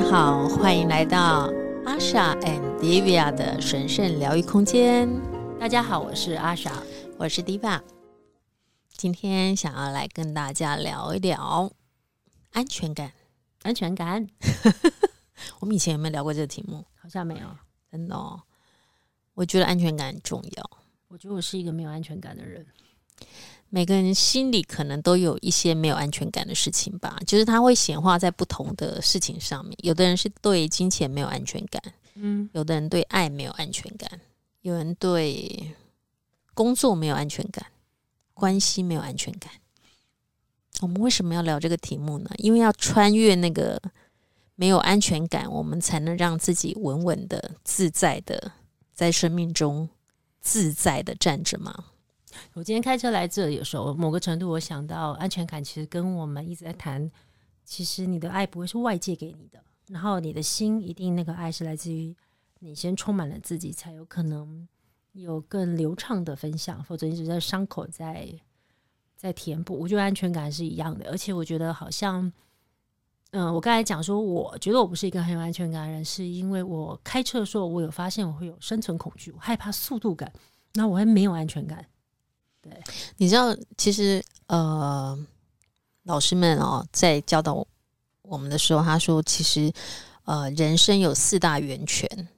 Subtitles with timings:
[0.00, 1.50] 家好，欢迎来到
[1.84, 5.06] Asha and Divya 的神圣疗愈空间。
[5.60, 6.72] 大家好，我是 Asha，
[7.18, 7.82] 我是 Divya。
[8.92, 11.70] 今天想要来跟大家聊一聊
[12.52, 13.12] 安全感。
[13.62, 14.26] 安全感，
[15.60, 16.82] 我们以前有没有聊过这个题目？
[16.98, 17.46] 好像没有，
[17.92, 18.40] 真的哦。
[19.34, 20.70] 我觉得安全感很重要。
[21.08, 22.66] 我觉得我是一个没有安全感的人。
[23.72, 29.78] 每个人心里可能都有一些没有安全感的事情吧，就是他会显化在不同的事情上面。
[29.82, 31.80] 有的人是对金钱没有安全感，
[32.14, 34.20] 嗯，有的人对爱没有安全感，
[34.62, 35.72] 有人对
[36.52, 37.64] 工作没有安全感，
[38.34, 39.52] 关系没有安全感。
[40.80, 42.30] 我们为什么要聊这个题目呢？
[42.38, 43.80] 因为要穿越那个
[44.56, 48.50] 没有安全感，我们才能让自己稳稳的、自在的
[48.92, 49.88] 在生命中
[50.40, 51.84] 自在的站着嘛。
[52.54, 57.10] 我今天开车来这里的时候，某个程度我想到安全感，其实跟我们一直在谈，
[57.64, 62.14] 其实你的爱不会是外界给你的，然后你的心一定那个爱是来自于
[62.60, 64.68] 你先充满了自己，才有可能
[65.12, 68.28] 有更流畅的分享，否则一直在伤口在
[69.16, 69.78] 在填补。
[69.78, 72.32] 我觉得安全感是一样的，而且我觉得好像，
[73.32, 80.32] 嗯、我刚才讲说，我觉得我不是一个很有安全感的人，是因为我开车的时候，我有发现我会有生存恐惧，我害怕速度感，
[80.74, 81.84] 那我还没有安全感。
[82.62, 82.82] 对，
[83.16, 85.18] 你知道，其实呃，
[86.02, 87.66] 老师们哦，在教导
[88.22, 89.72] 我们的时候，他说，其实
[90.24, 92.28] 呃，人生有四大源泉：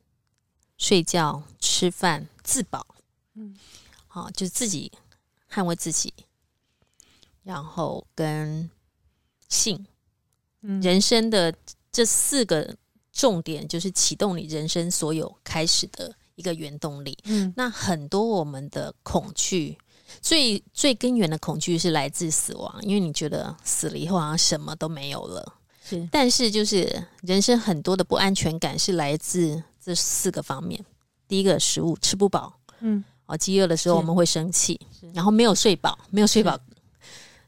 [0.78, 2.86] 睡觉、吃饭、自保。
[3.34, 3.56] 嗯，
[4.06, 4.92] 好，就是自己
[5.50, 6.14] 捍卫自己，
[7.42, 8.70] 然后跟
[9.48, 9.84] 性。
[10.60, 11.52] 嗯，人生的
[11.90, 12.76] 这四个
[13.12, 17.18] 重点，就是启动你人生所有开始的一个原动力。
[17.24, 19.76] 嗯，那很多我们的恐惧。
[20.20, 25.54] 最最根源的恐惧是来自死亡，因为你觉得死了以后好像什么都没有了。
[25.84, 30.84] 是，但是就是人生很多的不安全感是来自这四个方面。
[31.26, 34.78] 第一个，食物吃不饱，嗯，哦，饥饿的时候我们会生气，
[35.14, 36.58] 然后没有睡饱，没有睡饱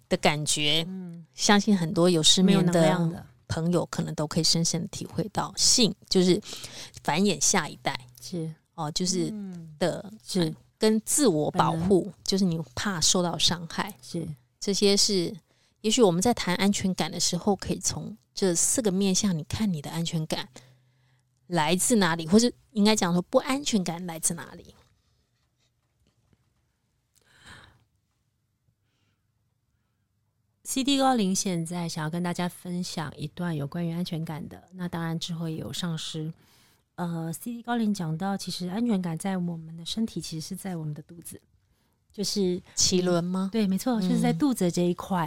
[0.09, 5.53] 的感觉，嗯，相信很多有失眠的朋友可能都可以深深的体会到。
[5.57, 6.41] 性就是
[7.03, 8.51] 繁衍下一代，是。
[8.75, 9.33] 哦，就是
[9.79, 10.53] 的，是。
[10.85, 14.29] 跟自我保护，就是你怕受到伤害，是
[14.61, 15.35] 这些是，
[15.81, 20.51] 也许我们在谈安全感的时候，可以从这四个面向，你看你的安全感
[21.47, 24.75] 来自哪里，或者应该讲说不安全感来自哪里。
[30.65, 36.31] CD 高龄现在想要跟大家分享一段有关于安全感的，那当然之后也有上师。
[36.97, 41.41] 呃，CD 高林讲到，其实安全感在我们的身体，其实是在我们的肚子，
[42.13, 43.49] 就是脐轮吗？
[43.51, 45.27] 对，没错，就是在肚子这一块。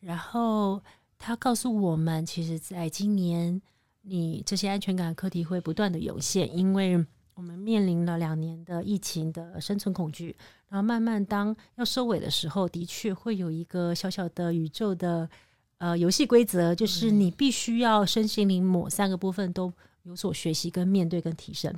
[0.00, 0.82] 嗯、然后
[1.18, 3.60] 他告诉我们，其实在今年，
[4.00, 10.34] 你这些安全感课题会不断的涌现，因为我们面临了两年的疫情的生存恐惧，
[10.70, 15.28] 然后慢慢当要收尾的时候，的确会有一个小小的宇宙的
[15.76, 19.70] 呃游戏规则，就是你必须要身心灵某三个部分都。
[20.02, 21.72] 有所学习、跟面对、跟提升。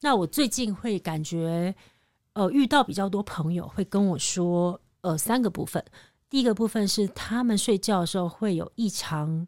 [0.00, 1.74] 那我最近会感觉，
[2.32, 5.84] 呃，遇到比较多朋友会跟我说，呃，三个部分。
[6.30, 9.46] 第一个部分是他们睡觉的时候会有异常，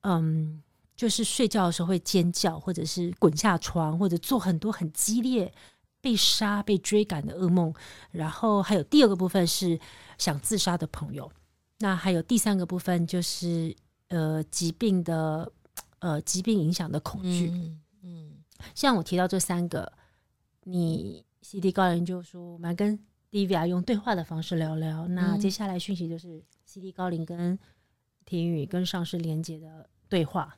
[0.00, 0.60] 嗯，
[0.96, 5.52] 就是睡觉的时候会尖叫，或者是滚下床，或者做很多很激烈
[6.00, 7.72] 被杀、被追赶的噩梦。
[8.10, 9.78] 然后还有第二个部分是
[10.18, 11.30] 想自杀的朋友。
[11.78, 13.76] 那还有第三个部分就是
[14.08, 15.52] 呃疾病的。
[16.06, 18.44] 呃，疾病影响的恐惧，嗯，嗯，
[18.76, 19.92] 像我提到这三个，
[20.62, 22.96] 你 CD 高龄就说，我们来跟
[23.32, 25.08] Divya 用对话的方式聊聊。
[25.08, 27.58] 嗯、那接下来讯息就是 CD 高龄跟
[28.24, 30.56] 婷宇跟上市连接的对话。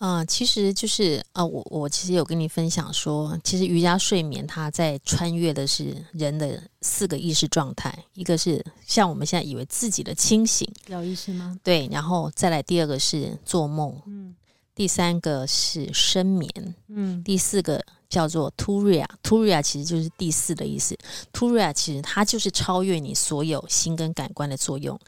[0.00, 11.54] 啊、呃，其实就是啊、呃，我我其实有跟你分享说，其实瑜伽睡眠它在穿越的是人的四个意识状态，一个是像我们现在以为自己的清醒，有意识吗？
[11.62, 14.34] 对，然后再来第二个是做梦，嗯，
[14.74, 20.96] 第三个是深眠，嗯，第四个叫做 Turiya，Turiya 其实就是第四的意思
[21.30, 24.98] ，Turiya 其实它就是超越你所有心跟感官的作用，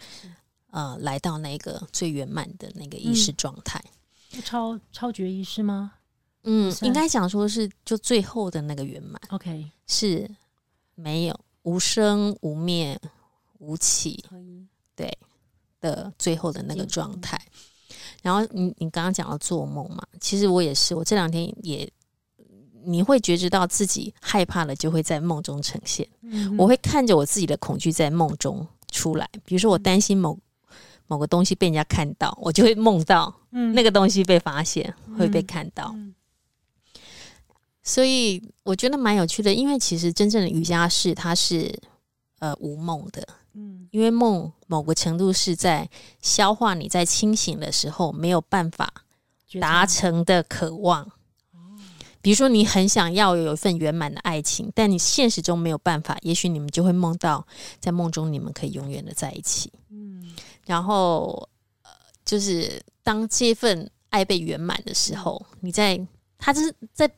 [0.70, 3.82] 呃，来到那个最圆满的那个意识状态。
[3.82, 3.92] 嗯
[4.40, 5.92] 超超觉意识吗？
[6.44, 9.20] 嗯，应该讲说是就最后的那个圆满。
[9.30, 10.28] OK，是
[10.94, 12.98] 没有无生无灭
[13.58, 14.24] 无起，
[14.96, 15.16] 对
[15.80, 17.40] 的最后的那个状态。
[18.22, 21.88] 然后你你刚刚讲到做梦嘛，其实我也是，我这两天也
[22.84, 26.08] 你会觉知到自己害怕了，就会在梦中呈现。
[26.22, 30.38] 嗯、我会看着我自己的恐惧在梦中出来，比如说我担心某。
[31.06, 35.92] 某个东西被人家看到，我就会梦到，嗯，那个东西被发现、嗯、会被看到。
[35.94, 36.14] 嗯、
[37.82, 41.78] 所以我觉得蛮有趣的，因为其实真正的瑜伽是它是
[42.38, 45.88] 呃无梦的，嗯，因为梦某个程度是在
[46.20, 48.92] 消化你在清醒的时候没有办法
[49.60, 51.10] 达成的渴望。
[52.22, 57.44] 比如说，你很想要有一份圆满的爱情，但你现实中没有办法，也许你们就会梦到，
[57.80, 59.72] 在梦中你们可以永远的在一起。
[59.90, 60.32] 嗯，
[60.64, 61.48] 然后
[61.82, 61.90] 呃，
[62.24, 66.00] 就是当这份爱被圆满的时候，你在
[66.38, 67.10] 他就是在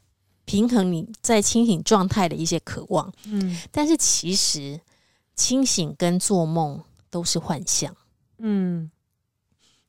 [0.46, 3.12] 平衡你在清醒状态的一些渴望。
[3.26, 4.80] 嗯，但是其实
[5.36, 7.94] 清醒跟做梦都是幻象。
[8.38, 8.90] 嗯，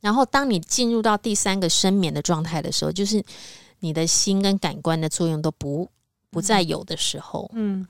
[0.02, 3.24] 然后当你进入到第三个深眠的状态的时候，就是。
[3.86, 5.88] 你的心跟感官的作用都不
[6.32, 7.88] 不再有的时候，嗯，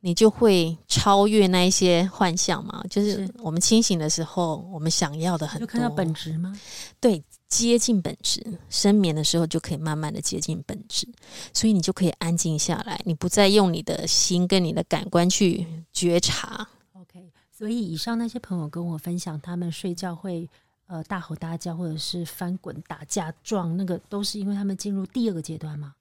[0.00, 2.82] 你就会超越那一些幻象嘛。
[2.88, 6.58] 就是我们清醒的时候，我们想要的很多，就看到本质吗？
[6.98, 8.42] 对，接近本质。
[8.70, 11.06] 深眠的时候就可以慢慢的接近本质，
[11.52, 16.66] 所以你就可以安静下来，你不再用你的心跟你的感官去觉察。
[16.94, 20.48] OK，所以以上那些朋友跟我分享，他们睡觉会。
[20.86, 25.94] 呃，大吼大叫，或者是翻滚、打架、撞，那个都是因为他们进入第二个阶段吗？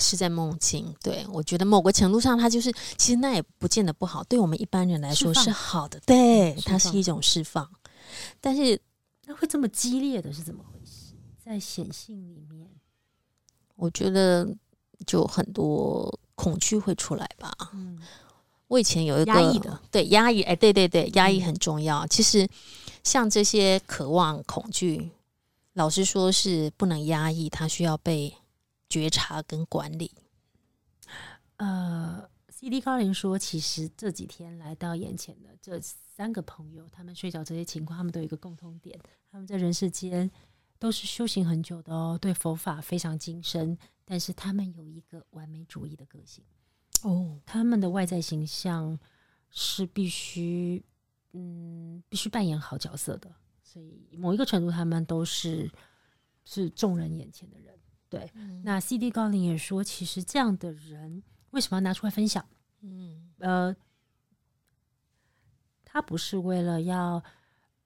[0.00, 0.94] 是在梦境。
[1.02, 5.98] 对，我觉得某个程度上，它就是其实那也不见得不好，对我们一般人来说是好的。
[6.06, 7.68] 对，它是一种释放。
[8.40, 8.80] 但是
[9.26, 11.14] 那会这么激烈的是怎么回事？
[11.38, 12.70] 在显性里面，
[13.74, 14.48] 我觉得
[15.06, 17.52] 就很多恐惧会出来吧。
[17.72, 17.98] 嗯，
[18.68, 22.06] 我以前有一个压抑的，对压抑，哎，对对对，压抑很重要。
[22.06, 22.48] 嗯，其实。
[23.04, 25.10] 像这些渴望、恐惧，
[25.74, 28.34] 老实说是不能压抑，它需要被
[28.86, 30.12] 觉察跟管理。
[31.56, 38.98] 呃，CD 高林说，其实这几天来到眼前的这三个朋友，他们睡着这些情况，他们都有一个共通点，
[39.30, 40.30] 他们在人世间
[40.78, 46.44] 都是修行很久的哦，对佛法非常精深，但是他们有一个完美主义的个性
[47.02, 48.98] 哦，他们的外在形象
[49.50, 50.84] 是必须。
[51.34, 53.30] 嗯，必须扮演好角色的，
[53.62, 55.70] 所以某一个程度，他们都是
[56.42, 57.78] 是众人眼前的人。
[58.08, 62.44] 对，嗯、那 CD 高林也说，其实这样的人为什么要拿出来分享？
[62.80, 63.76] 嗯，呃，
[65.84, 67.22] 他不是为了要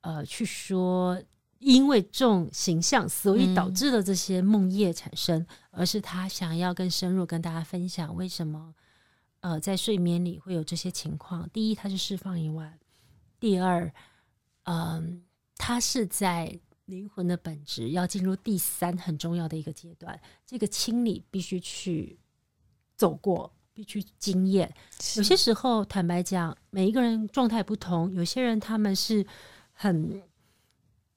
[0.02, 1.20] 呃去说，
[1.58, 8.72] 因为这种形象，所以导致了这些梦魇产生，嗯、而是他想要更深入跟大家分享，为什么
[9.42, 11.48] 呃在睡眠里会有这些情况。
[11.50, 12.78] 第一，它是释放以外。
[13.38, 13.92] 第二，
[14.64, 15.22] 嗯，
[15.56, 22.18] 它是在灵魂的本质要进入第三很重要的一个阶段，这个清理必须去
[22.96, 24.72] 走过，必须经验。
[25.16, 29.26] 有些时候，坦白讲，每一个人状态不同，有些人他们是
[29.72, 30.22] 很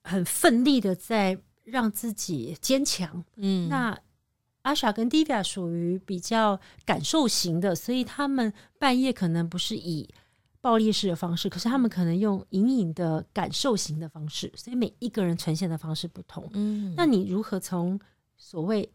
[0.03, 3.23] 很奋力的在让自己坚强。
[3.35, 3.99] 嗯，那
[4.65, 10.09] 阿莎跟 Divya 属于比较感受型的，所以他们半夜可能不是以。
[10.65, 16.49] 暴力式的方式，可是他们可能用隐隐的感受型的方式，所以每一个人呈现的方式不同。
[16.53, 17.99] 嗯，那你如何从
[18.35, 18.91] 所谓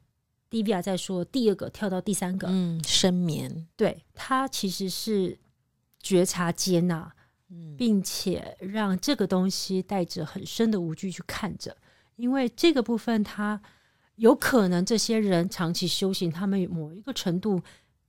[0.50, 2.49] Divya 在说第二个跳到第三个？
[2.50, 5.38] 嗯，深眠，对，他其实是
[6.02, 7.14] 觉察接纳，
[7.50, 11.76] 嗯，并且让这个东西带着很深的无惧去看着，
[12.16, 13.62] 因为这个部分，它
[14.21, 17.61] 有可能这些人长期修行，他们某一个程度，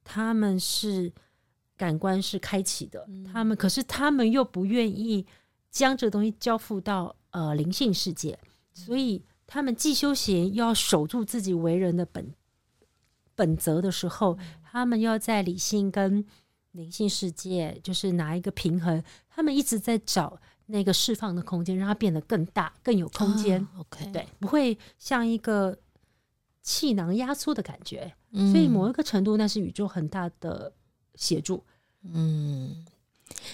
[0.03, 1.12] 他们是。
[1.77, 5.25] 感官是开启的，他们可是他们又不愿意
[5.72, 8.38] 将这个东西交付到呃灵性世界，
[8.72, 12.32] 所以他们既修行又要守住自己为人的本
[13.34, 16.24] 本责的时候，他们要在理性跟
[16.74, 23.68] 灵性世界就是拿一个平衡，他们一直在找那个释放的空间，让它变得更大、更有空间。
[23.75, 25.75] Oh, OK，对，不会像一个
[26.63, 30.72] 气囊压缩的感觉，所以某一个程度，那是宇宙很大的
[31.15, 31.63] 协助。
[32.03, 32.86] 嗯，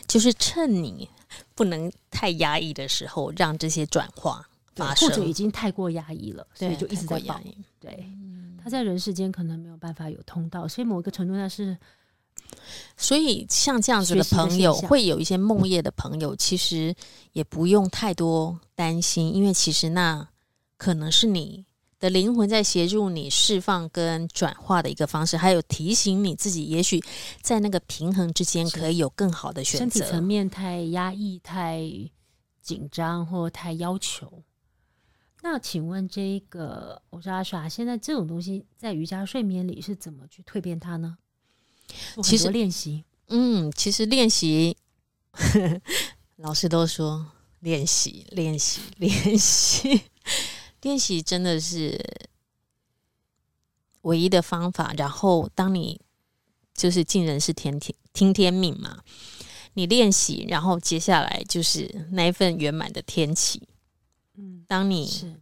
[0.08, 1.10] 就是趁你
[1.56, 4.46] 不能太压抑的时候，让这些转化
[4.76, 7.58] 发生，或者已经太过压抑了，所以就一直在压抑。
[7.80, 11.78] 对，嗯、他在人世间可能没有办法有通道，所以某一个程度那是，
[12.98, 16.94] 所以像这样子的朋友，会有一些梦夜的朋友，其实
[17.32, 20.28] 也不用太多担心，因为其实那
[20.78, 21.66] 可能是你。
[22.00, 27.04] 的灵魂在协助你释放跟转化的一个方式，还有提醒你自己，也许
[27.42, 29.80] 在那个平衡之间可以有更好的选择。
[29.80, 31.82] 身体层面太压抑、太
[32.62, 34.44] 紧张或太要求。
[35.44, 41.18] 那请问这个，我说阿耍，现在这种东西在瑜伽睡眠里是怎么去蜕变它呢？
[42.22, 44.76] 其实练习，嗯，其实练习，
[46.36, 47.26] 老师都说
[47.62, 50.02] 练习，练习，练习，
[50.88, 52.00] 练习，真的是
[54.04, 54.94] 唯一的方法。
[54.98, 56.00] 然后，当你
[56.74, 59.00] 就是尽人事，听天听天命嘛，
[59.74, 63.68] 你练习，然后接下来就是那一份圆满的天启。
[64.36, 65.36] 嗯，当你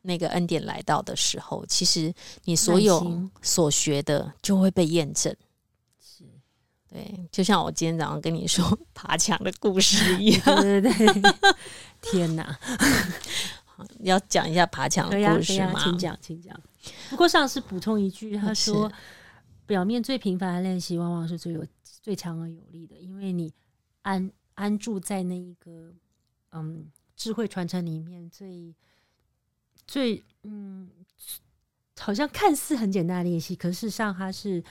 [0.00, 2.10] 那个恩典来到的时候，其实
[2.44, 5.36] 你所有所学的就会被验证。
[6.88, 10.42] 对，就像我今天早上跟你说 爬墙的故事一样。
[10.62, 11.22] 对对对，
[12.00, 12.58] 天哪！
[14.00, 15.80] 要讲一下爬墙的故事吗？
[15.82, 16.60] 请讲，请讲。
[17.08, 18.90] 不过上次补充一句，他说，
[19.66, 23.52] 表面最平凡的练习，往往是最有最强而有力的，因为你
[24.02, 25.92] 安安住在那一个
[26.52, 28.74] 嗯智慧传承里面最，
[29.86, 30.90] 最最嗯，
[31.98, 34.62] 好像看似很简单的练习，可事实上它是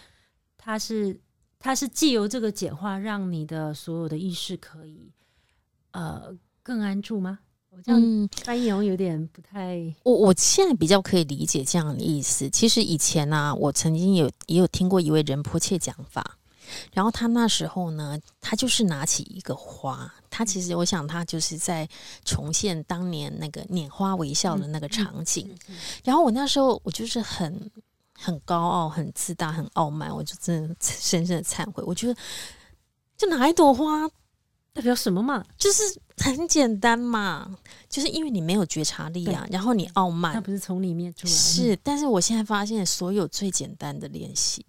[0.57, 1.19] 它是。
[1.61, 5.11] 它是借由这个简化，让你的所有的意识可以
[5.91, 7.39] 呃更安住吗？
[7.71, 9.75] 我这样翻译有点不太。
[9.75, 12.49] 嗯、我我现在比较可以理解这样的意思。
[12.49, 16.37] 其实以前呢、啊，我曾经有也有听过一位仁波切讲法，
[16.93, 21.87] 然后他那时候呢，他就是拿起一个花，他其实我想他就是在
[22.25, 25.47] 重现当年那个拈花微笑的那个场景。
[25.49, 27.71] 嗯嗯嗯、然后我那时候我就是很。
[28.21, 31.81] 很高傲、很自大、很傲慢，我就真的 深深的忏悔。
[31.87, 32.19] 我觉得，
[33.17, 34.05] 就拿一朵花
[34.79, 35.45] 代表什么嘛？
[35.57, 35.83] 就是
[36.17, 37.57] 很简单嘛，
[37.89, 41.33] 就是因为你没有觉察力啊，然后你傲慢，那不是从里面出来？
[41.33, 44.65] 是，但是我现在发现，所有最简单的练习，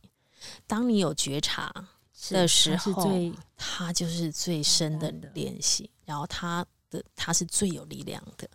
[0.67, 1.73] 当你有觉察
[2.31, 2.93] 的时候，
[3.57, 8.49] 它，它就是最深的练习，然后它的它是最有力量的。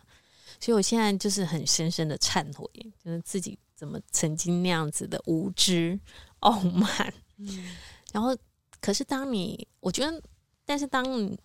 [0.60, 2.68] 所以我现在就是很深深的忏悔，
[3.02, 3.58] 就是自己。
[3.74, 6.00] 怎么曾经那样子的无知、
[6.38, 7.12] 傲慢？
[7.36, 7.76] 嗯，
[8.10, 8.34] 然后，
[8.80, 10.22] 可是当你，我觉得，
[10.64, 11.36] 但是当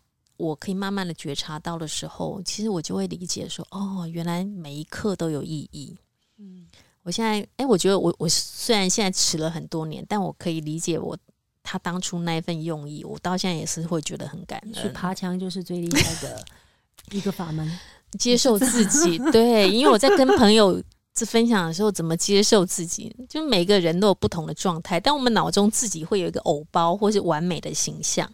[0.42, 5.96] 我可以慢慢的觉察到的时候，其实我就会理解说，哦，原来每一刻都有意义。
[6.40, 6.66] 嗯，
[7.04, 11.16] 我现在，哎，我觉得我我虽然现在迟了很多年，但我可以理解我
[11.62, 14.74] 他当初那一份用意，我到现在也是会觉得很感恩。
[14.74, 16.44] 去爬墙就是最厉害的
[17.12, 17.80] 一个法门，
[18.18, 19.20] 接受自己。
[19.32, 20.82] 对，因为我在跟朋友。
[21.14, 23.14] 这分享的时候怎么接受自己？
[23.28, 28.32] 就每个人都有不同的状态，但我们脑中自己会有一个偶包或是完美的形象。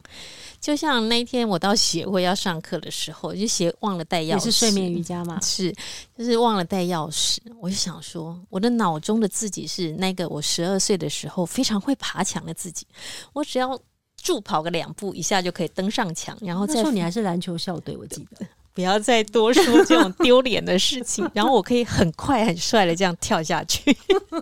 [0.59, 5.39] 就像那一天我到协会要上课的时候，就写忘了带钥匙，是睡眠瑜伽吗？
[5.43, 5.73] 是，
[6.17, 7.37] 就是忘了带钥匙。
[7.59, 12.85] 我就想说，我的脑中的自己是那个我十二岁的时候非常会爬墙的自己，
[13.33, 13.79] 我只要
[14.21, 16.37] 助跑个两步，一下就可以登上墙。
[16.41, 18.45] 然后再说你还是篮球校队，我记得。
[18.73, 23.97] 不要再多说这种丢脸的事情，然后我可以很快很帅的这样跳下去，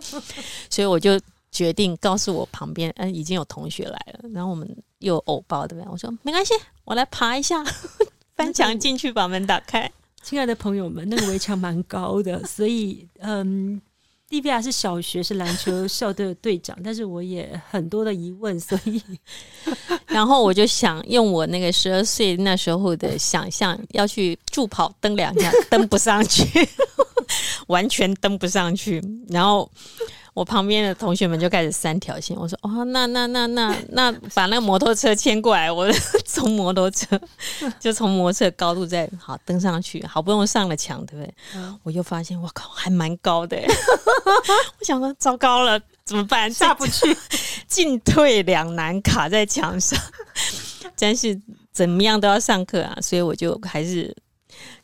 [0.68, 1.18] 所以我就
[1.50, 5.90] 决定告诉我旁边，嗯，已经有同学来了，然后我们又偶包，对不对？
[5.90, 7.64] 我说没关系，我来爬一下，
[8.36, 9.90] 翻墙进去，把门打开。
[10.22, 13.80] 亲爱的朋友们，那个围墙蛮高的， 所以嗯。
[14.28, 19.00] 蒂比亚是小学是篮球校队的队长，但是我也很多的疑问， 所以
[20.04, 26.44] 然后我就想用我那个十二岁那时候的想象，要去助跑登两下，登不上去，
[27.68, 29.70] 完全登不上去，然后。
[30.36, 35.90] 我旁边的同学们就开始三条线，我说：“哦，那那那那那，把那个摩托车牵过来，我
[36.26, 37.18] 从摩托车
[37.80, 41.34] 就从摩托车高度再好登上去，好不容易上了墙，对不对？
[41.54, 43.56] 嗯、我又发现，我靠，还蛮高的。
[44.78, 46.52] 我想说，糟糕了，怎么办？
[46.52, 47.16] 下不去，
[47.66, 49.98] 进退两难，卡在墙上。
[50.94, 51.40] 真是
[51.72, 54.14] 怎么样都要上课啊，所以我就还是。”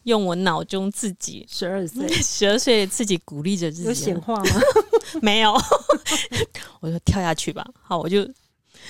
[0.04, 4.50] 用我脑中自己十二岁 十二岁自己鼓励着自己，有显化吗？
[5.22, 5.52] 没有，
[6.80, 7.66] 我就跳下去吧。
[7.82, 8.28] 好，我就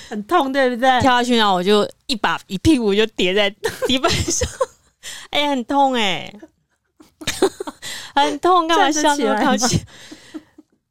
[0.08, 0.88] 很痛，对不对？
[1.00, 3.50] 跳下去，然后我就一把一屁股就跌在
[3.86, 4.48] 地板上，
[5.30, 6.40] 哎、欸，很痛哎、欸，
[8.14, 9.78] 很痛，干嘛笑这么高兴？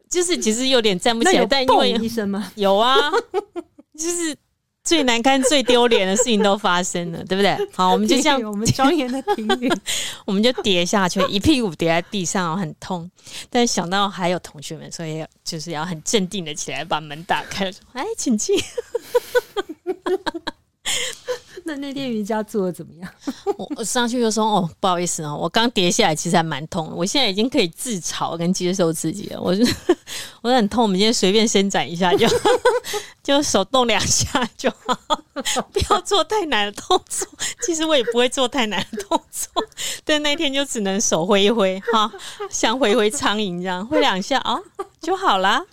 [0.10, 2.52] 就是其实有点站不起来，但因为医生吗？
[2.56, 2.98] 有啊，
[3.98, 4.36] 就是。
[4.84, 7.56] 最难堪、最丢脸的事情都发生了，对不对？
[7.72, 9.72] 好，我们就这样，我们庄严的评语，
[10.26, 13.10] 我们就跌下去，一屁股跌在地上，很痛。
[13.50, 18.58] 但想到还有同学们，所以就是要很镇定的起来，把门打开，说：“哎，请进。”
[21.78, 23.12] 那天瑜伽做的怎么样？
[23.58, 26.92] 我我上去就说：“哦，不好意思哦，我刚跌下来，其实还蛮痛。
[26.96, 29.42] 我现在已经可以自嘲跟接受自己了。
[29.42, 29.66] 我就
[30.42, 32.28] 我很痛，我们今天随便伸展一下就
[33.24, 35.24] 就手动两下就好，
[35.72, 37.28] 不要做太难的动作。
[37.62, 39.64] 其实我也不会做太难的动作，
[40.04, 42.12] 但那天就只能手挥一挥，哈，
[42.50, 45.64] 像挥挥苍蝇这样挥两下啊、哦、就好啦。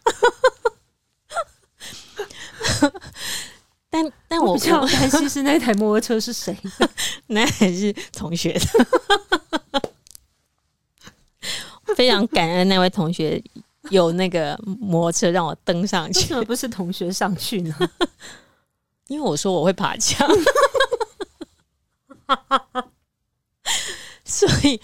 [3.90, 6.57] 但但我比较担心是那台摩托车是谁？
[7.28, 9.83] 那还是同学的。
[11.97, 13.42] 非常感恩那位同学
[13.90, 16.21] 有那个摩托车让我登上去。
[16.21, 17.75] 为什么不是同学上去呢？
[19.09, 20.28] 因为我说我会爬墙，
[24.25, 24.80] 所以。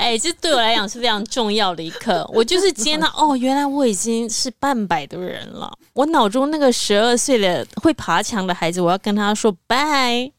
[0.00, 2.28] 哎、这对我来讲是非常重要的一刻。
[2.32, 5.70] 我就是接纳哦，原来我已经是半百的人了。
[5.92, 10.32] 我脑中那个十二岁的会爬墙的孩子，我要跟他说拜。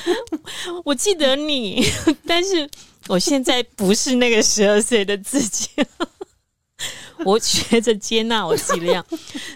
[0.84, 1.82] 我记得你，
[2.26, 2.68] 但是
[3.08, 5.68] 我现在不是那个十二岁的自己。
[7.24, 9.04] 我学着接纳我自己的样，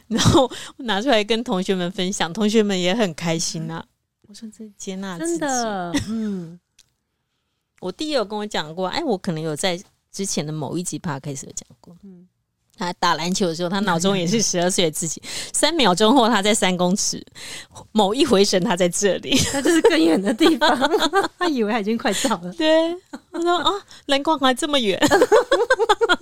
[0.08, 3.84] 然后拿出来跟同学们分享，同学们也很开心呐、啊。
[4.26, 6.58] 我说这接纳自己，真的，嗯。
[7.84, 9.78] 我弟也有跟我讲过，哎，我可能有在
[10.10, 12.26] 之前的某一集 podcast 有讲过，嗯，
[12.78, 15.22] 他打篮球的时候，他脑中也是十二岁的自己，
[15.52, 17.22] 三秒钟后他在三公尺，
[17.92, 20.74] 某一回神他在这里，他就是更远的地方，
[21.38, 22.96] 他以为他已经快到了，对，
[23.30, 23.70] 他说啊，
[24.06, 24.98] 篮筐还这么远，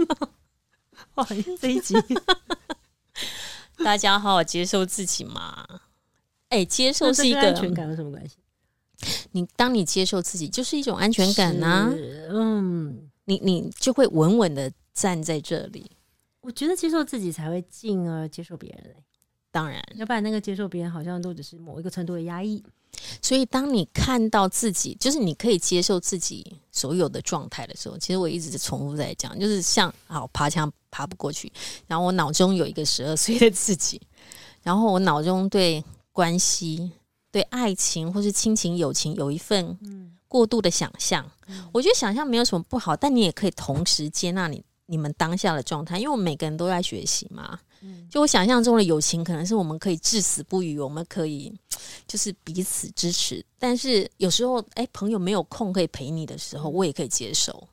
[1.14, 1.94] 不好意思，这一集。
[3.84, 5.64] 大家好好接受自己嘛，
[6.48, 8.34] 哎，接受是一个安全感有什么关系？
[9.32, 11.94] 你当你接受自己，就是一种安全感呐、啊。
[12.30, 15.90] 嗯，你你就会稳稳的站在这里。
[16.40, 18.96] 我觉得接受自己才会进而接受别人、欸。
[19.50, 22.62] 当然，要不然那个接受别人好像都只是某一个程度的压抑。
[23.20, 31.52] 所以，当你看到自己，就是你可以接受自己所有的状态的时候，其实我一直在重复在讲，就是像好爬墙爬不过去，
[31.86, 34.00] 然后我脑中有一个十二岁的自己，
[34.62, 36.90] 然后我脑中对关系。
[37.32, 39.76] 对爱情或是亲情、友情有一份
[40.28, 47.58] 过度的想象，嗯、我觉得想象没有什么不好，但你也可以同时接纳你你们当下的状态，因为我们每个人都在学习嘛。
[47.80, 51.52] 嗯、就我想象中的友情，可能是我们可以至死不渝，我们可以
[52.06, 53.44] 就是彼此支持。
[53.58, 57.66] 但是有时候，哎，朋友没有空可以陪你的时候，我也可以接受。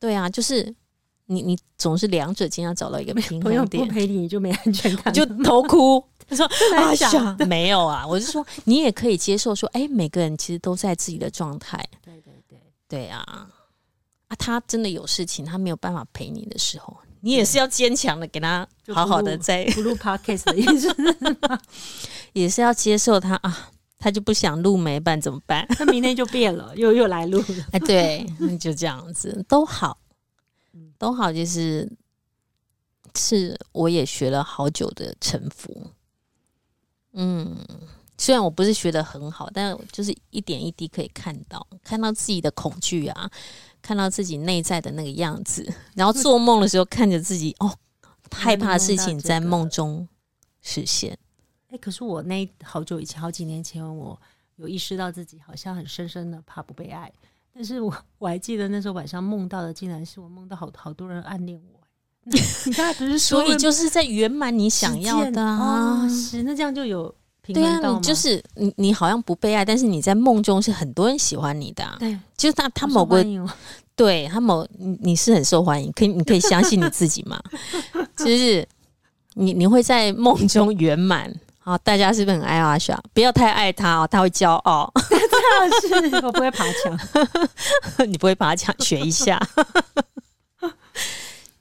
[0.00, 0.74] 对啊，就是
[1.30, 6.04] 你你总是两者间要找到一个平衡 点，陪你就没安全感，就头哭。
[6.28, 6.44] 他说
[6.76, 11.84] ：“啊，想没有啊，我是说，你也可以接受说，哎，每个人其实都在自己的状态。
[12.04, 13.24] 对对对，对啊，
[14.28, 20.94] 啊，他真的有事情，他没有办法陪你的时候，你也是要坚强的给他好好的在不录 podcast 的意思，
[22.32, 25.66] 也是要接受他啊，他就不想录没办怎么办？
[25.70, 27.66] 他明天就变了，又又来录了。
[27.72, 29.98] 哎，对，那就这样子都好，
[30.98, 31.90] 都好，就是
[33.14, 35.90] 是我也学了好久的臣服。”
[37.12, 37.56] 嗯，
[38.16, 43.30] 虽然我不是学的很好，但就是一点一滴可以看到，看到自己的恐惧啊，
[43.82, 47.76] 看到自己内在的那个样子， 然后做梦的时候看着自己哦，
[48.30, 50.06] 害怕的事情在梦中
[50.62, 51.18] 实现。
[51.66, 54.20] 哎、欸，可是我那好久以前，好几年前，我
[54.56, 57.12] 有意识到自己好像很深深的怕不被爱，
[57.60, 61.78] 但是我我还记得那时候晚上梦到的，竟然是我梦到好好多人暗恋我。
[62.24, 66.00] 你刚才不是说，所以就是在圆满你想要的啊？
[66.02, 67.80] 哦、是，那这样就有平衡到吗？
[67.82, 71.96] 对啊，你就是你，你好像不被爱，但是你在梦中是很多人喜欢你的、啊。
[72.00, 73.22] 对，就是他， 他某个，
[73.94, 77.38] 对他某，你是很受欢迎，可以，你可以相信你自己嘛？
[78.16, 78.66] 就是
[79.34, 81.78] 你，你会在梦中圆满啊？
[81.78, 83.00] 大家是不是很爱阿霞？
[83.12, 84.90] 不要太爱他哦，他会骄傲。
[85.08, 86.98] 这样是，我不会爬墙，
[88.08, 89.40] 你不会爬墙，学一下。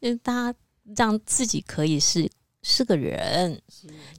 [0.02, 0.58] 就是大家
[0.96, 2.30] 让自己可以是
[2.62, 3.62] 是个人，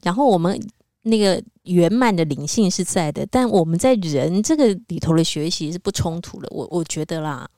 [0.02, 0.60] 然后我们
[1.02, 6.48] 那个圆满的灵性是在的，但我们在人这个里头的学习是不冲突的。
[6.50, 7.48] 我我觉得啦，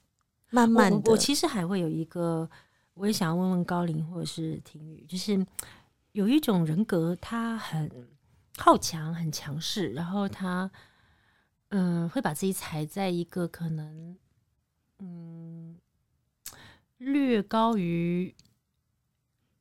[0.50, 2.48] 慢慢的我，我其实还会有一个，
[2.94, 5.44] 我也想要问问高灵或者是婷宇，就是
[6.12, 8.09] 有一种人格，他很
[8.57, 10.70] 好强，很强势，然后他
[11.68, 14.16] 嗯会把自己踩在一个可能
[15.01, 15.79] 嗯。
[16.98, 18.33] 略高于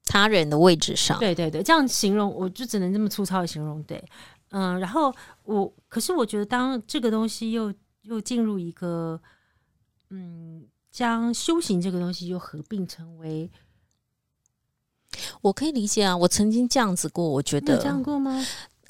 [0.05, 3.81] 他人的位置上，对对对，这样形容我就只能这么粗糙的形容。
[3.81, 4.07] 对，
[4.49, 5.11] 嗯，然后
[5.45, 9.19] 我可是我觉得，当这个东西又又进入一个，
[10.11, 13.49] 嗯，将修行这个东西又合并成为，
[15.41, 18.45] 我可以理解啊，我曾经这样子过，我觉得有这样过吗？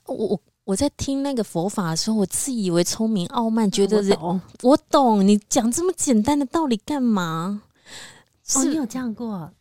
[0.06, 7.64] 我我我在听那个佛法的时候，我自以为聪明傲慢，觉得人我懂，我懂，你讲这么简单的道理干嘛？
[8.56, 9.52] 哦，你有这样过？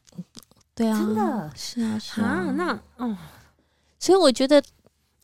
[0.75, 2.27] 对啊，真的是啊，是啊。
[2.27, 3.17] 啊那哦，
[3.99, 4.63] 所以我觉得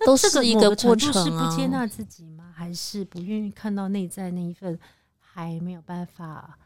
[0.05, 1.25] 都是一个过程啊。
[1.25, 2.45] 是不接纳自己吗？
[2.55, 4.79] 还是不愿意看到内在那一份
[5.19, 6.59] 还没有办法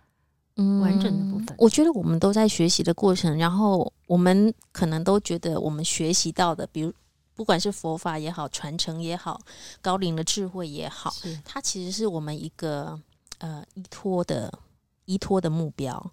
[0.56, 1.46] 完整的部分？
[1.50, 6.92] 嗯，我觉得我们都在学习的过程，然后我们可能都觉得我们学习到的，比如。
[7.32, 9.40] 不管是佛法也好，传承也好，
[9.80, 11.10] 高龄的智慧也好，
[11.42, 13.00] 它其实是我们一个
[13.38, 14.52] 呃依托的
[15.06, 16.12] 依托的目标。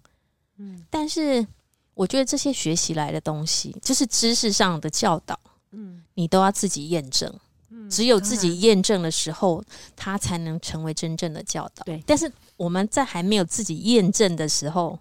[0.56, 1.46] 嗯，但是
[1.92, 5.38] 我觉得这些学习来的东西，就是知识上的教导，
[5.72, 7.30] 嗯，你都要自己验证。
[7.68, 9.62] 嗯，只有自己验证的时候，
[9.94, 11.84] 它才能成为真正的教导。
[11.84, 14.98] 对，但是我们在还没有自己验证的时候，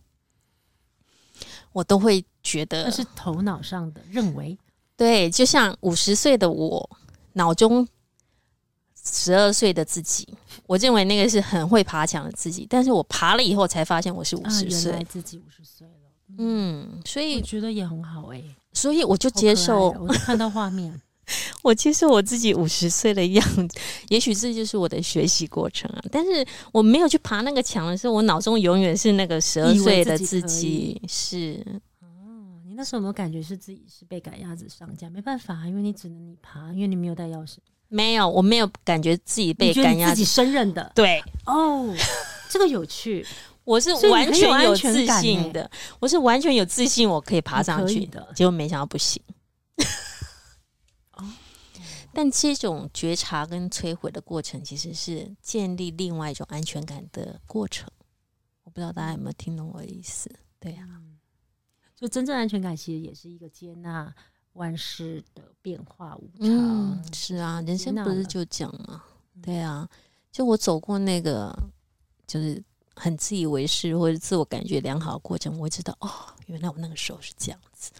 [1.77, 4.57] 我都会觉得那是头脑上的认为。
[4.95, 6.89] 对，就像五十岁的我
[7.33, 7.87] 脑中
[8.95, 10.27] 十二岁的自己，
[10.65, 15.93] 我认为那个是很会爬墙的自己，但是我爬了以后才发现我是五十岁，原来自己五十岁了。
[16.39, 20.99] 嗯，所以我觉得也很好哎、欸，所以我就接受，我就看到画面。
[21.61, 26.01] 我接受我自己五十岁的样子，也许这就是我的学习过程啊。
[26.11, 30.41] 但是我没有去爬那个墙的时候，我脑中永远是那个十二岁的自己。
[30.41, 31.65] 自己是
[32.01, 35.09] 哦，你那时候有没有感觉是自己是被赶鸭子上架？
[35.09, 37.57] 没办法，因为你只能你爬，因为你没有带钥匙。
[37.89, 40.91] 没有，我没有感觉自己被赶鸭子，自己胜任的。
[40.95, 41.93] 对哦，
[42.49, 43.25] 这个有趣。
[43.65, 48.25] 我是完全有自信的，我是完全有自信，我可以爬上去的。
[48.33, 49.21] 结果没想到不行。
[52.17, 57.87] 但这种觉察跟摧毁的过程，其实是建立另外一种安全感的过程。
[58.63, 60.27] 我不知道大家有没有听懂我的意思？
[60.59, 60.97] 对呀、啊，
[61.95, 64.11] 就真正安全感，其实也是一个接纳
[64.53, 66.47] 万事的变化无常。
[66.49, 69.03] 嗯，是啊，人生不是就讲嘛？
[69.43, 69.87] 对啊，
[70.31, 71.55] 就我走过那个，
[72.25, 72.59] 就是
[72.95, 76.09] 很自以为是或者自我感觉良好的过程，我会知道哦，
[76.47, 77.91] 原来我那个时候是这样子。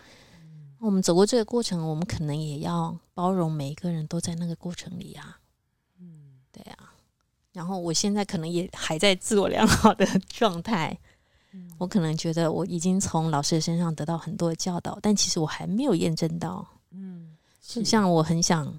[0.79, 5.39] 我们走过这个过程，我们可能也要包容每一个人都在那个过程里啊。
[5.99, 6.93] 嗯，对啊。
[7.51, 10.95] 然后我现在可能也还在自我良好的 状态。
[11.51, 16.65] 嗯，我可能觉得我已经从老师身上得到很多的教导，但其实我还没有验证到。
[16.91, 18.77] 嗯，就像我很想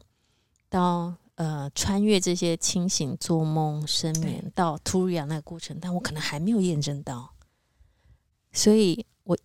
[0.69, 7.35] 到呃穿越这些清醒、做梦、深眠到突然那个过程，但我可能还没有验证到。
[8.53, 9.05] 所以。
[9.25, 9.37] 我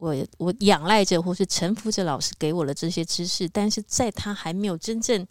[0.00, 5.26] 我我仰赖着或是臣服着老师给我的这些知识，但是在他还没有真正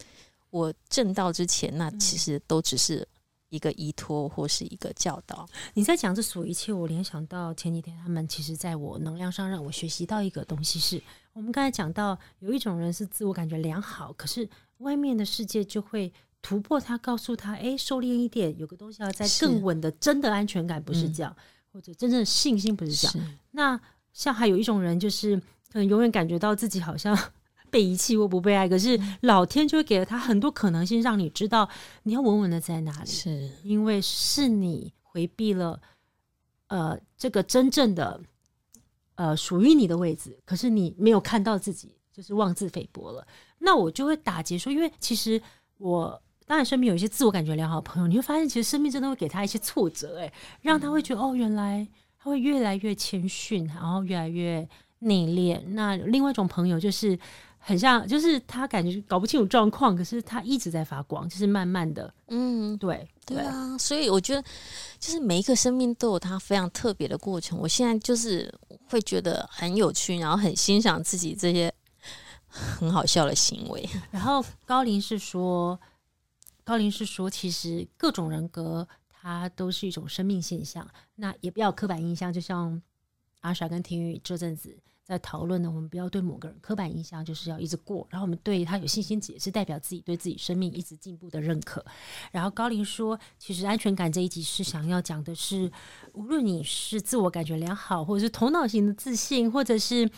[0.50, 3.06] 我证道之前，那其实都只是
[3.48, 5.44] 一个依托或是一个教导。
[5.74, 11.02] 你在讲这所一切，我联想到前几天他们其实在我能量上让我学习到一个东西是，是
[11.32, 23.80] 我们刚才讲到有一种人是自我感觉良好，可是外面的世界就会突破他，告诉他：“哎，收敛一点，有个东西要在更稳的，真的安全感不是这样，嗯、或者真正的信心不是这样。”那
[24.12, 25.36] 像还有一种人，就是
[25.72, 27.16] 可能永远感觉到自己好像
[27.70, 31.68] 被遗弃或不被爱，可是老天就会给了他很多可能性，让你知道
[32.02, 33.06] 你要稳稳的在哪里。
[33.06, 35.80] 是因为是你回避了
[36.66, 38.20] 呃这个真正的
[39.14, 43.24] 呃属于你的位置，可是你没有看到自己，就是妄自菲薄了。
[43.58, 45.40] 那我就会打结说，因为其实
[45.78, 51.86] 我当然身边有一些自我感觉良好的朋友，你会发现其实生命真的会给他一些挫折，哎，让他会觉得、嗯、哦，原来。
[52.22, 55.58] 他会越来越谦逊，然后越来越内敛。
[55.68, 57.18] 那另外一种朋友就是
[57.58, 63.78] 很像，就是他感觉搞不清楚状况，可是他一直在发光，就是慢慢的，嗯，对，对啊。
[63.78, 64.42] 所以我觉得，
[64.98, 67.58] 就是每一个生命都有它非常特别的过程。
[67.58, 68.52] 我现在就是
[68.90, 71.72] 会觉得很有趣，然后很欣赏自己这些
[72.46, 73.88] 很好笑的行为。
[74.10, 75.80] 然后高林是说，
[76.64, 78.86] 高林是说，其实各种人格。
[79.20, 82.32] 它都是一种生命现象，那也不要刻板印象。
[82.32, 82.80] 就像
[83.40, 88.06] 阿莎跟婷宇这阵子在讨论的，我们不要对某个人刻板印象，就是要一直过。
[88.10, 91.84] 然后我们对他有信心，也是代表自己对自己生命一直进步的认可。
[92.32, 95.70] 然后高林说，其实安全感这一集是想要讲的是，
[96.14, 100.10] 无论你是自我感觉良好，或者是头脑型的自信，或者是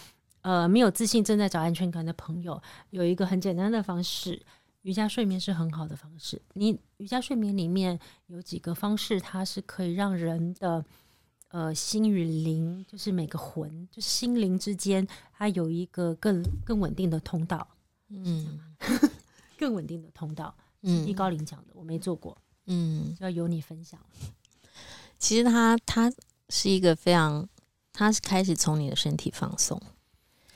[0.43, 4.41] 呃没有自信正在找安全感的朋友，有一个很简单的方式。
[4.83, 6.41] 瑜伽睡眠是很好的方式。
[6.55, 10.85] 你瑜伽睡眠里面有几个方式，它是可以让人的
[11.49, 17.67] 呃心与灵，就是每个魂，就是心灵之间，它有一个更 更稳定的通道。
[18.09, 18.61] 嗯，
[19.57, 20.55] 更稳定的通道。
[20.83, 22.37] 嗯，一高龄讲的，我没做过。
[22.67, 23.99] 嗯，就要由你分享。
[25.19, 26.13] 其实它它
[26.49, 27.49] 是一个非常，
[27.93, 29.81] 它是开始从你的身体放松，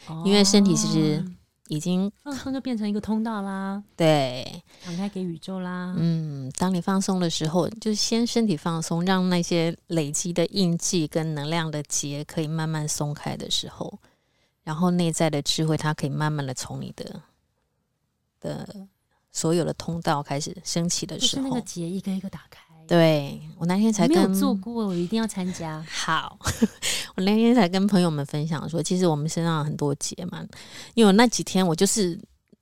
[0.09, 1.25] 哦、因为身体其实。
[1.68, 5.94] 已经放松就变成一个通道啦，对，敞开给宇宙啦。
[5.96, 13.98] 嗯，当你放松的时候，就先身体放松，让那些累积的印记跟能量的结可以慢慢松开的时候，
[14.62, 17.22] 然后内在的智慧它可以慢慢的从你的
[18.40, 18.87] 的
[19.33, 22.65] 所有的通道开始升起的时候，就是那个结一个一个打开。
[22.88, 25.85] 对，我那天才跟没有做过，我一定要参加。
[25.88, 26.38] 好，
[27.16, 30.44] 我那天才跟朋友们分享说，其实我们身上有很多结嘛，
[30.94, 32.18] 因为我那几天我就是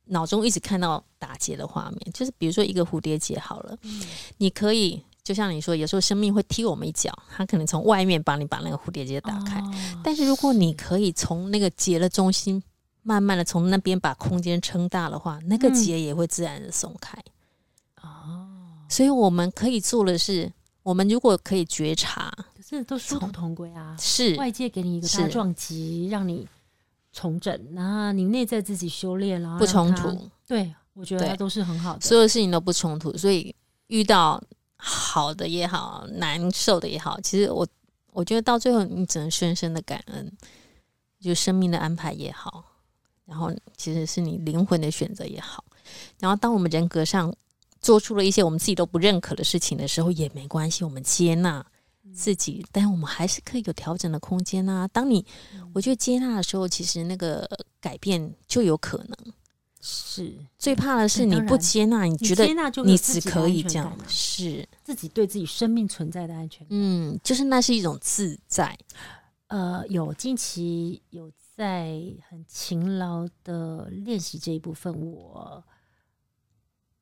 [0.07, 4.03] 脑中一直看到打结的画面，就是比如说一个蝴蝶结好了，嗯、
[4.39, 12.63] 你可以就像你说，有时候生命会踢我们一脚，它可能从外面帮你把那个蝴蝶结打开，哦、但是如果你可以从那个结的中心，
[13.03, 17.19] 慢慢的从那边把空间撑大的话，那个结也会自然的松开。
[18.95, 20.53] 所以我们可以做的是，
[20.85, 22.33] 我们如果可以觉察，
[22.65, 26.47] 这都殊途同归啊，是外界给你一个大撞击，让你。
[27.17, 30.29] 重整，然后你内在自己修炼，然后不冲突。
[30.49, 33.17] 对，我觉得它都是很好的，所有事情都不冲突。
[33.17, 33.55] 所以
[33.87, 34.43] 遇到
[34.77, 37.65] 好的也好，难受的也好，其实我
[38.11, 40.33] 我觉得到最后你只能深深的感恩，
[41.21, 42.65] 就生命的安排也好，
[43.27, 45.65] 然后其实是你灵魂的选择也好。
[46.19, 47.33] 然后当我们人格上
[47.85, 51.65] 做出了一些我们自己都不认可的事情的时候，也没关系，我们接纳。
[52.13, 54.87] 自己，但我们还是可以有调整的空间啊。
[54.89, 55.25] 当你，
[55.73, 57.49] 我觉得接纳的时候，其实那个
[57.81, 59.17] 改变就有可能。
[59.81, 62.47] 是最怕的是你不接纳，你觉得
[62.85, 66.69] 你只可以这样，是自己对自己生命存在的安全感。
[66.71, 68.79] 嗯，就是那是一种自在。
[69.49, 75.65] 呃，有近期有在很勤劳的练习这一部分，我。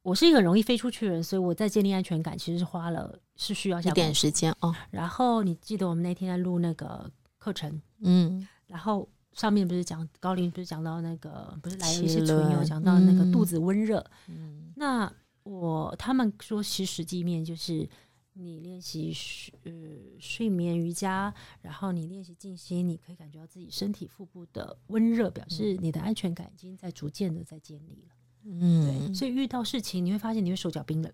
[0.02, 4.74] 我是一个很容易飞出去的人，所以我在建立安全感其实是花了是需要一点时间哦。
[4.90, 15.12] 然后你记得我们那天在录那个课程，嗯，然后上面不是讲高龄不是讲到那个不是来了一些存有讲到那个肚子温热，嗯，那
[15.44, 17.88] 我他们说其实实际面就是
[18.32, 19.72] 你练习睡呃
[20.18, 28.14] 睡眠瑜伽，然后你练习静心，你可以感觉到自己身体腹部的温热，表示你的安全感已经在逐渐的在建立了。
[28.44, 31.12] 嗯，对，所以遇到事情你会发现你会手脚冰冷，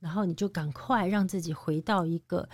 [0.00, 2.48] 然后你就赶快让自己回到一个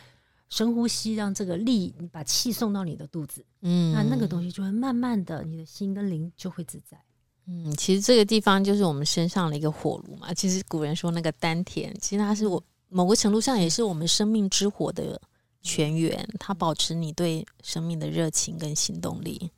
[0.48, 6.98] 深呼吸，让这个力你把气送到你的肚子，嗯，那那个东西就会慢慢的，你的心跟灵就会自在。
[7.46, 10.34] 嗯，其实这个地方就是我们身上的一个火炉嘛。
[10.34, 15.20] 其实古人说那个丹田，其实它是我某个程度上也是我们生命之火的
[15.62, 19.50] 泉源，它保持你对生命的热情跟行动力，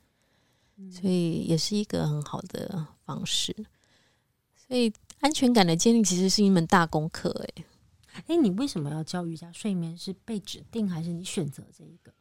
[0.89, 3.53] 所以也是一个很好的方式。
[4.71, 7.65] 所以安全感的建立其实是一门大功课，哎，
[8.27, 9.97] 哎，你为什么要教瑜伽睡眠？
[9.97, 12.13] 是被指定还是你选择这一个？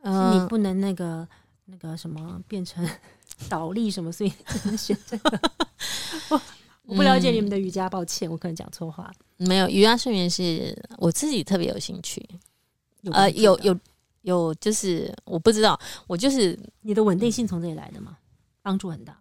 [0.00, 1.28] 呃，是你不能那个
[1.66, 2.88] 那个什么变成
[3.50, 5.38] 倒立什么，所以只能选这个。
[6.30, 6.40] 我
[6.84, 9.12] 我不了解你们的瑜伽，抱歉，我可能讲错话。
[9.36, 12.26] 没有瑜伽睡眠是我自己特别有兴趣，
[13.12, 13.78] 呃，有有
[14.22, 18.16] 有，就是我不知道，我就是你的稳定性从这里来的吗？
[18.62, 19.20] 帮助很大。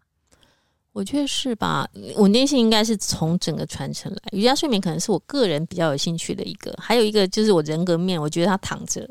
[0.95, 1.85] 我觉得是吧？
[2.15, 4.19] 稳定性应该是从整个传承来。
[4.31, 9.05] 瑜伽睡眠可能是我个人比较有兴趣的一个，还有一个就是我人格面，我觉得他躺着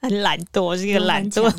[0.00, 1.54] 很懒惰，我是一个懒惰，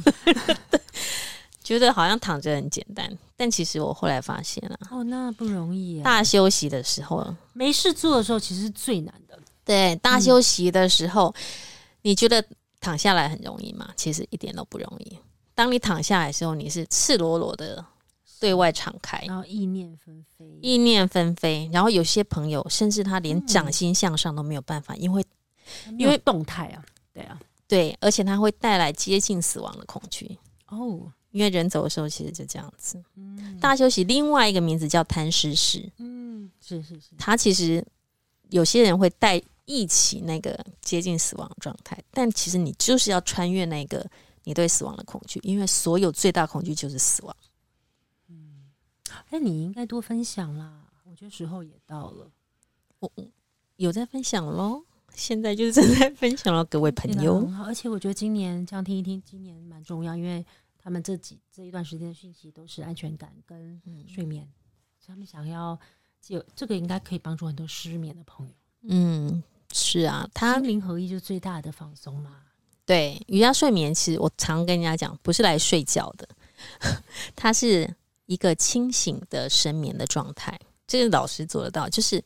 [1.64, 3.08] 觉得好像躺着很简单。
[3.36, 6.02] 但其实我后来发现了，哦，那不容易。
[6.02, 9.38] 大休息的时候，没事做的时候，其实是最难的。
[9.64, 11.44] 对，大休息的时候，嗯、
[12.02, 12.44] 你觉得
[12.80, 13.90] 躺下来很容易吗？
[13.96, 15.16] 其实一点都不容易。
[15.54, 17.86] 当你躺下来的时候，你是赤裸裸的。
[18.39, 25.26] 对外敞开，然后意念纷飞，意念纷飞，然后有些朋友甚至他连掌心向上都没有办法，嗯、因为
[25.97, 31.12] 因为动态啊，对啊，对，而且他会带来接近死亡的恐惧哦。
[31.32, 33.04] 因为人走的时候其实就这样子。
[33.15, 37.86] 嗯，大休息另外一个名字叫贪尸式，嗯，是是是，他其实
[38.50, 44.04] 有些人会带一起那个接近死亡的状态，但其实你就是要穿越那个
[44.45, 47.36] 你对死亡的恐惧，因为所有最大恐惧就是死亡。
[49.30, 50.84] 哎，你应该多分享啦！
[51.04, 52.30] 我觉得时候也到了，
[53.00, 53.12] 我
[53.78, 57.50] 有在分享喽，现在就是正在 分享了，各位朋友。
[57.65, 60.46] 而且我觉得今年这样听一听，今年蛮重要，因为
[60.78, 64.54] 他们这几这一段时间的讯息都是安全感跟睡眠，嗯、
[65.00, 65.80] 所以他们想要
[66.22, 68.54] 就这个应该可以帮助很多失眠的朋友。
[68.84, 69.41] 嗯，
[69.72, 72.41] 是啊，他心灵合一就是最大的放松嘛。
[72.86, 76.28] 对，瑜伽睡眠其实我常跟人家讲，不是来睡觉的，
[77.36, 77.96] 它是。
[78.28, 81.90] 一个清醒的深眠的状态，这个老师做得到。
[81.90, 82.24] 就是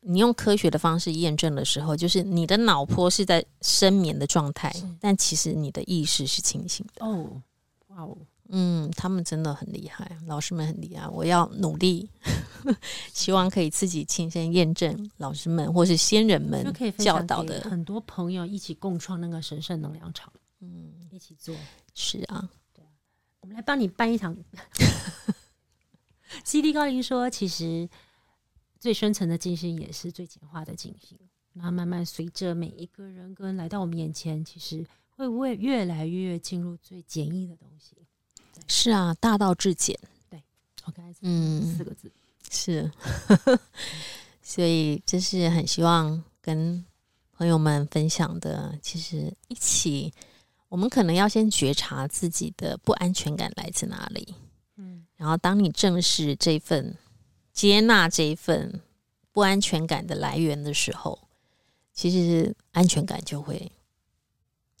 [0.00, 7.04] 你用科学的方式验证的时候，就是你的脑波是在深眠的状态，但其实你的意识是清醒的。
[7.04, 7.42] 哦，
[7.88, 8.16] 哇哦，
[8.48, 11.08] 嗯，他们真的很厉害，老师们很厉害。
[11.08, 12.08] 我要努力，
[13.12, 16.64] 希望可以自己亲身验证老师们或是先人们
[16.98, 17.60] 教导的。
[17.62, 21.54] 很多朋友一起共创那个神圣能量场，嗯，一起做。
[21.94, 22.48] 是啊。
[23.40, 24.36] 我们来帮你办一场。
[26.44, 27.88] CD 高林说：“其实
[28.78, 31.18] 最深层的静心也是最简化的静心。
[31.54, 37.96] 然后慢慢随着每一个人跟来到我们眼前，其实会会越来越进入最简易的东西。
[38.68, 39.98] 是啊，大道至简。
[40.30, 40.40] 对，
[40.84, 42.12] 我刚才嗯四个字、嗯、
[42.50, 42.92] 是，
[44.42, 46.84] 所以这是很希望跟
[47.32, 48.78] 朋友们分享的。
[48.80, 50.12] 其实一起，
[50.68, 54.34] 我们可能要先觉察自己的不安全感来自哪里。
[54.76, 56.96] 嗯，然后当你正视这份、
[57.52, 58.80] 接纳这一份
[59.32, 61.18] 不安全感的来源的时候，
[61.92, 63.70] 其实安全感就会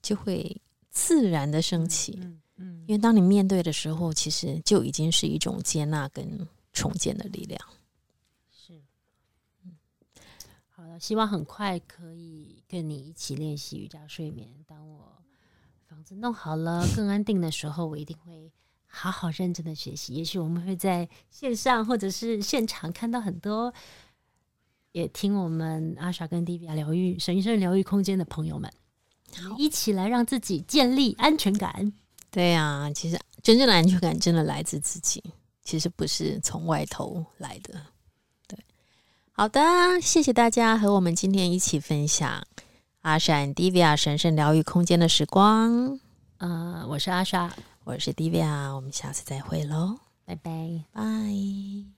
[0.00, 2.18] 就会自然的升起。
[2.22, 2.40] 嗯。
[2.60, 7.56] 嗯，因为当你面对的时候，其实就已经是一种接纳跟重建的力量。
[8.50, 8.82] 是，
[9.62, 9.76] 嗯，
[10.68, 14.52] 好了，希望很快可以跟你一起练习瑜伽睡眠。
[14.66, 15.07] 当我
[15.88, 18.52] 房子弄好了， 更安定的时候，我一定会
[18.86, 20.12] 好好认真的学习。
[20.14, 23.72] 也许我们会在线上或者是现场看到很多，
[24.92, 28.70] 也听我们阿莎跟 Divya 疗愈沈医生疗愈空间的朋友们，
[29.56, 31.90] 一起来让自己建立安全感。
[32.30, 35.24] 对呀、啊，其实真正的安全感真的来自自己，
[35.62, 37.80] 其实不是从外头来的。
[38.46, 38.58] 对，
[39.32, 42.46] 好的，谢谢大家和我们今天一起分享
[43.02, 45.98] 阿闪 Divya 神圣疗愈空间的时光。
[46.38, 47.50] 呃，我是阿莎，
[47.84, 51.97] 我是 Divya，我们下次再会喽，拜拜，拜。